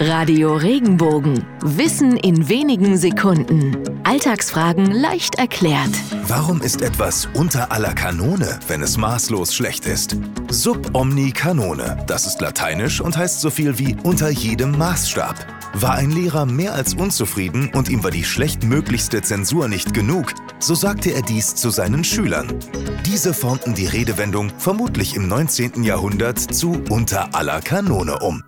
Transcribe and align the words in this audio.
Radio 0.00 0.54
Regenbogen. 0.54 1.44
Wissen 1.60 2.16
in 2.18 2.48
wenigen 2.48 2.96
Sekunden. 2.96 3.76
Alltagsfragen 4.04 4.92
leicht 4.92 5.34
erklärt. 5.40 5.90
Warum 6.28 6.62
ist 6.62 6.82
etwas 6.82 7.26
unter 7.34 7.72
aller 7.72 7.94
Kanone, 7.94 8.60
wenn 8.68 8.80
es 8.80 8.96
maßlos 8.96 9.52
schlecht 9.52 9.86
ist? 9.86 10.16
Sub 10.50 10.94
omni 10.94 11.32
canone, 11.32 11.96
das 12.06 12.26
ist 12.26 12.40
lateinisch 12.40 13.00
und 13.00 13.16
heißt 13.16 13.40
so 13.40 13.50
viel 13.50 13.80
wie 13.80 13.96
unter 14.04 14.30
jedem 14.30 14.78
Maßstab. 14.78 15.34
War 15.74 15.94
ein 15.94 16.12
Lehrer 16.12 16.46
mehr 16.46 16.74
als 16.74 16.94
unzufrieden 16.94 17.72
und 17.74 17.88
ihm 17.88 18.04
war 18.04 18.12
die 18.12 18.24
schlechtmöglichste 18.24 19.22
Zensur 19.22 19.66
nicht 19.66 19.94
genug, 19.94 20.32
so 20.60 20.76
sagte 20.76 21.10
er 21.10 21.22
dies 21.22 21.56
zu 21.56 21.70
seinen 21.70 22.04
Schülern. 22.04 22.54
Diese 23.04 23.34
formten 23.34 23.74
die 23.74 23.86
Redewendung 23.86 24.52
vermutlich 24.58 25.16
im 25.16 25.26
19. 25.26 25.82
Jahrhundert 25.82 26.38
zu 26.38 26.80
unter 26.88 27.34
aller 27.34 27.60
Kanone 27.60 28.20
um. 28.20 28.44